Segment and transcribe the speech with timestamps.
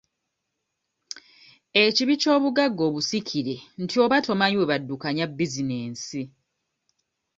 [1.83, 6.21] Ekibi ky'obugagga obusikire nti oba tomanyi bwe baddukanya bizinesi.